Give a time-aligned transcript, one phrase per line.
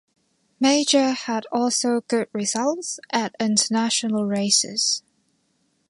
[0.59, 5.03] Meijer had also good results at international races.